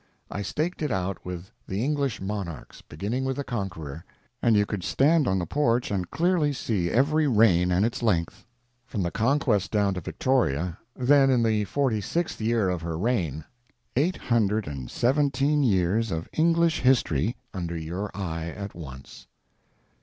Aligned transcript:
I 0.31 0.41
staked 0.41 0.81
it 0.81 0.89
out 0.89 1.23
with 1.23 1.51
the 1.67 1.83
English 1.83 2.19
monarchs, 2.19 2.81
beginning 2.81 3.23
with 3.23 3.35
the 3.35 3.43
Conqueror, 3.43 4.03
and 4.41 4.55
you 4.55 4.65
could 4.65 4.83
stand 4.83 5.27
on 5.27 5.37
the 5.37 5.45
porch 5.45 5.91
and 5.91 6.09
clearly 6.09 6.53
see 6.53 6.89
every 6.89 7.27
reign 7.27 7.71
and 7.71 7.85
its 7.85 8.01
length, 8.01 8.47
from 8.87 9.03
the 9.03 9.11
Conquest 9.11 9.69
down 9.69 9.93
to 9.93 10.01
Victoria, 10.01 10.79
then 10.95 11.29
in 11.29 11.43
the 11.43 11.65
forty 11.65 12.01
sixth 12.01 12.41
year 12.41 12.67
of 12.67 12.81
her 12.81 12.97
reign—eight 12.97 14.17
hundred 14.17 14.67
and 14.67 14.89
seventeen 14.89 15.61
years 15.61 16.09
of 16.11 16.27
English 16.33 16.79
history 16.79 17.35
under 17.53 17.77
your 17.77 18.09
eye 18.17 18.47
at 18.47 18.73
once! 18.73 19.27